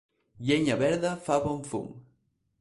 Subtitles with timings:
[0.45, 1.87] Llenya verda fa bon fum.